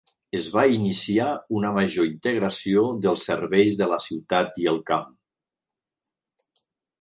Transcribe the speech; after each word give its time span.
Es 0.37 0.45
va 0.53 0.61
iniciar 0.75 1.27
una 1.59 1.73
major 1.75 2.07
integració 2.11 2.85
dels 3.07 3.27
serveis 3.29 3.77
de 3.83 3.89
la 3.93 4.01
ciutat 4.07 4.59
i 4.63 4.67
el 4.73 4.81
camp. 4.91 6.57